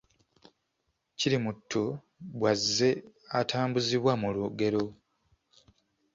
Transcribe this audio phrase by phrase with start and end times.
[1.17, 1.81] Kirimuttu
[2.35, 2.89] bw’azze
[3.39, 4.83] atambuzibwa mu lugero